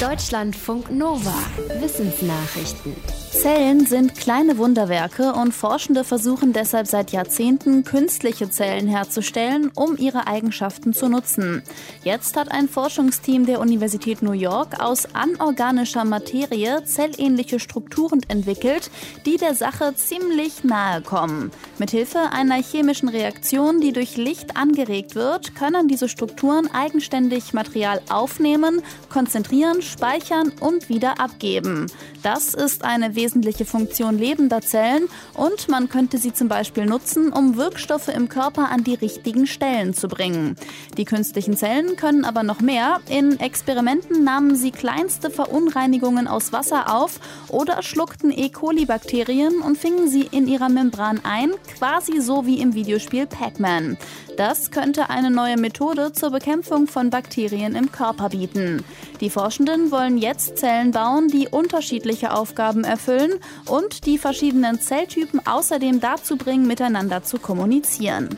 [0.00, 1.32] Deutschlandfunk Nova.
[1.80, 2.94] Wissensnachrichten.
[3.30, 10.26] Zellen sind kleine Wunderwerke und Forschende versuchen deshalb seit Jahrzehnten, künstliche Zellen herzustellen, um ihre
[10.26, 11.62] Eigenschaften zu nutzen.
[12.04, 18.90] Jetzt hat ein Forschungsteam der Universität New York aus anorganischer Materie zellähnliche Strukturen entwickelt,
[19.24, 21.50] die der Sache ziemlich nahe kommen.
[21.78, 28.82] Mithilfe einer chemischen Reaktion, die durch Licht angeregt wird, können diese Strukturen eigenständig Material aufnehmen,
[29.10, 31.86] konzentrieren, speichern und wieder abgeben.
[32.22, 37.56] Das ist eine wesentliche Funktion lebender Zellen und man könnte sie zum Beispiel nutzen, um
[37.56, 40.56] Wirkstoffe im Körper an die richtigen Stellen zu bringen.
[40.96, 43.00] Die künstlichen Zellen können aber noch mehr.
[43.08, 48.48] In Experimenten nahmen sie kleinste Verunreinigungen aus Wasser auf oder schluckten E.
[48.48, 53.96] coli-Bakterien und fingen sie in ihrer Membran ein, quasi so wie im Videospiel Pac-Man.
[54.36, 58.84] Das könnte eine neue Methode zur Bekämpfung von Bakterien im Körper bieten.
[59.20, 63.32] Die Forschenden wollen jetzt Zellen bauen, die unterschiedliche Aufgaben erfüllen
[63.66, 68.28] und die verschiedenen Zelltypen außerdem dazu bringen, miteinander zu kommunizieren.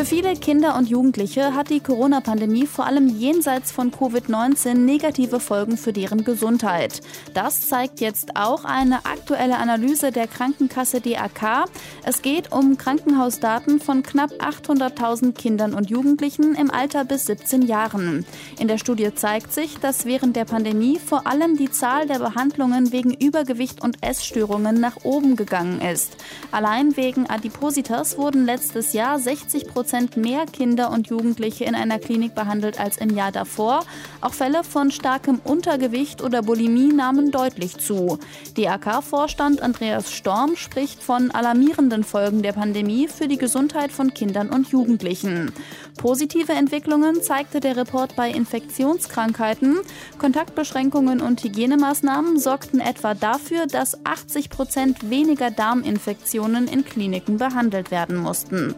[0.00, 5.76] Für viele Kinder und Jugendliche hat die Corona-Pandemie vor allem jenseits von Covid-19 negative Folgen
[5.76, 7.02] für deren Gesundheit.
[7.34, 11.66] Das zeigt jetzt auch eine aktuelle Analyse der Krankenkasse DAK.
[12.02, 18.24] Es geht um Krankenhausdaten von knapp 800.000 Kindern und Jugendlichen im Alter bis 17 Jahren.
[18.58, 22.90] In der Studie zeigt sich, dass während der Pandemie vor allem die Zahl der Behandlungen
[22.90, 26.16] wegen Übergewicht und Essstörungen nach oben gegangen ist.
[26.52, 31.98] Allein wegen Adipositas wurden letztes Jahr 60 Prozent Prozent mehr Kinder und Jugendliche in einer
[31.98, 33.84] Klinik behandelt als im Jahr davor.
[34.20, 38.20] Auch Fälle von starkem Untergewicht oder Bulimie nahmen deutlich zu.
[38.54, 44.68] DAK-Vorstand Andreas Storm spricht von alarmierenden Folgen der Pandemie für die Gesundheit von Kindern und
[44.68, 45.50] Jugendlichen.
[45.98, 49.80] Positive Entwicklungen zeigte der Report bei Infektionskrankheiten.
[50.18, 58.18] Kontaktbeschränkungen und Hygienemaßnahmen sorgten etwa dafür, dass 80 Prozent weniger Darminfektionen in Kliniken behandelt werden
[58.18, 58.76] mussten.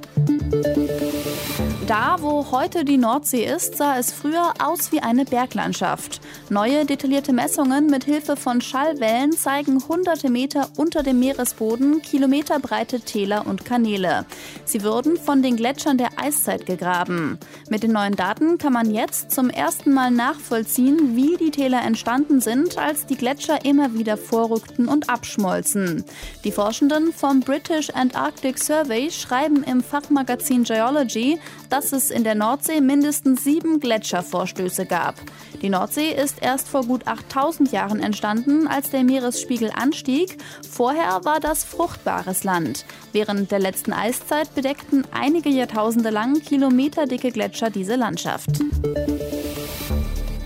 [1.92, 6.22] Da, wo heute die Nordsee ist, sah es früher aus wie eine Berglandschaft.
[6.48, 13.46] Neue detaillierte Messungen mit Hilfe von Schallwellen zeigen hunderte Meter unter dem Meeresboden kilometerbreite Täler
[13.46, 14.24] und Kanäle.
[14.64, 17.38] Sie würden von den Gletschern der Eiszeit gegraben.
[17.68, 22.40] Mit den neuen Daten kann man jetzt zum ersten Mal nachvollziehen, wie die Täler entstanden
[22.40, 26.06] sind, als die Gletscher immer wieder vorrückten und abschmolzen.
[26.44, 31.38] Die Forschenden vom British Antarctic Survey schreiben im Fachmagazin Geology,
[31.68, 35.16] dass es in der Nordsee mindestens sieben Gletschervorstöße gab.
[35.60, 40.38] Die Nordsee ist erst vor gut 8000 Jahren entstanden, als der Meeresspiegel anstieg.
[40.70, 42.84] Vorher war das fruchtbares Land.
[43.12, 48.50] Während der letzten Eiszeit bedeckten einige Jahrtausende lang kilometerdicke Gletscher diese Landschaft.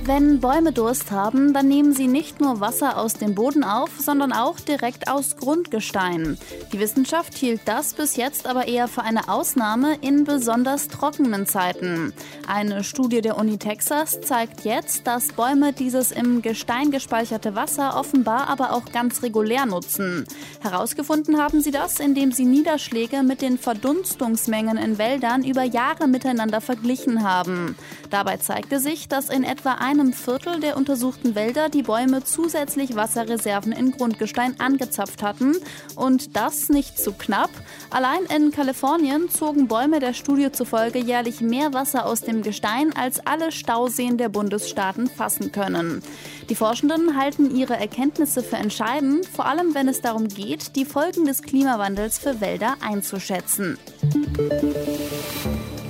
[0.07, 4.33] Wenn Bäume Durst haben, dann nehmen sie nicht nur Wasser aus dem Boden auf, sondern
[4.33, 6.39] auch direkt aus Grundgestein.
[6.73, 12.13] Die Wissenschaft hielt das bis jetzt aber eher für eine Ausnahme in besonders trockenen Zeiten.
[12.47, 18.47] Eine Studie der Uni Texas zeigt jetzt, dass Bäume dieses im Gestein gespeicherte Wasser offenbar
[18.47, 20.25] aber auch ganz regulär nutzen.
[20.61, 26.61] Herausgefunden haben sie das, indem sie Niederschläge mit den Verdunstungsmengen in Wäldern über Jahre miteinander
[26.61, 27.75] verglichen haben.
[28.11, 33.73] Dabei zeigte sich, dass in etwa einem Viertel der untersuchten Wälder die Bäume zusätzlich Wasserreserven
[33.73, 35.57] in Grundgestein angezapft hatten.
[35.95, 37.51] Und das nicht zu knapp.
[37.91, 43.27] Allein in Kalifornien zogen Bäume der Studie zufolge jährlich mehr Wasser aus dem Gestein, als
[43.27, 46.03] alle Stauseen der Bundesstaaten fassen können.
[46.49, 51.25] Die Forschenden halten ihre Erkenntnisse für entscheidend, vor allem wenn es darum geht, die Folgen
[51.25, 53.79] des Klimawandels für Wälder einzuschätzen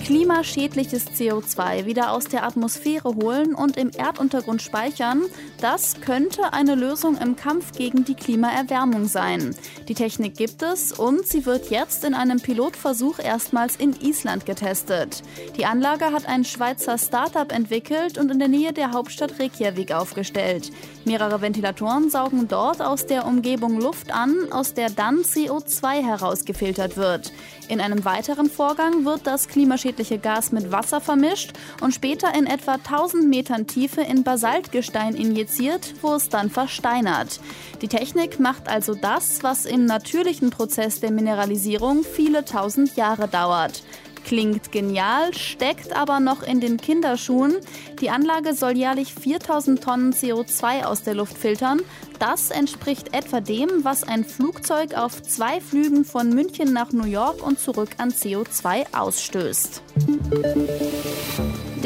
[0.07, 5.23] klimaschädliches CO2 wieder aus der Atmosphäre holen und im Erduntergrund speichern,
[5.61, 9.57] das könnte eine Lösung im Kampf gegen die Klimaerwärmung sein.
[9.89, 15.25] Die Technik gibt es und sie wird jetzt in einem Pilotversuch erstmals in Island getestet.
[15.57, 20.71] Die Anlage hat ein Schweizer Startup entwickelt und in der Nähe der Hauptstadt Reykjavik aufgestellt.
[21.05, 27.33] Mehrere Ventilatoren saugen dort aus der Umgebung Luft an, aus der dann CO2 herausgefiltert wird.
[27.69, 32.75] In einem weiteren Vorgang wird das klimaschädliche Gas mit Wasser vermischt und später in etwa
[32.75, 37.41] 1000 Metern Tiefe in Basaltgestein injiziert, wo es dann versteinert.
[37.83, 43.83] Die Technik macht also das, was im natürlichen Prozess der Mineralisierung viele tausend Jahre dauert.
[44.27, 47.59] Klingt genial, steckt aber noch in den Kinderschuhen.
[48.01, 51.81] Die Anlage soll jährlich 4000 Tonnen CO2 aus der Luft filtern.
[52.19, 57.41] Das entspricht etwa dem, was ein Flugzeug auf zwei Flügen von München nach New York
[57.47, 59.83] und zurück an CO2 ausstößt.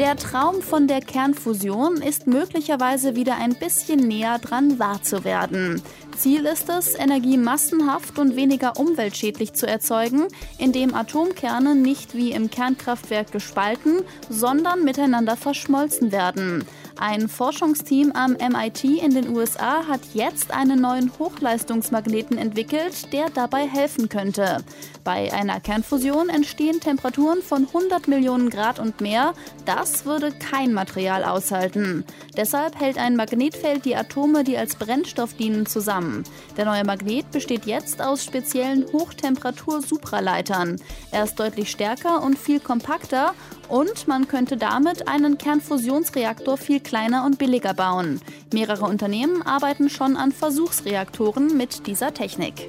[0.01, 5.79] Der Traum von der Kernfusion ist möglicherweise wieder ein bisschen näher dran wahr zu werden.
[6.17, 10.23] Ziel ist es, Energie massenhaft und weniger umweltschädlich zu erzeugen,
[10.57, 16.65] indem Atomkerne nicht wie im Kernkraftwerk gespalten, sondern miteinander verschmolzen werden.
[17.01, 23.67] Ein Forschungsteam am MIT in den USA hat jetzt einen neuen Hochleistungsmagneten entwickelt, der dabei
[23.67, 24.63] helfen könnte.
[25.03, 29.33] Bei einer Kernfusion entstehen Temperaturen von 100 Millionen Grad und mehr.
[29.65, 32.05] Das würde kein Material aushalten.
[32.37, 36.23] Deshalb hält ein Magnetfeld die Atome, die als Brennstoff dienen, zusammen.
[36.55, 40.75] Der neue Magnet besteht jetzt aus speziellen Hochtemperatur-Supraleitern.
[41.09, 43.33] Er ist deutlich stärker und viel kompakter
[43.71, 48.19] und man könnte damit einen Kernfusionsreaktor viel kleiner und billiger bauen.
[48.51, 52.67] Mehrere Unternehmen arbeiten schon an Versuchsreaktoren mit dieser Technik.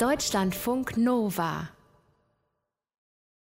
[0.00, 1.68] Deutschlandfunk Nova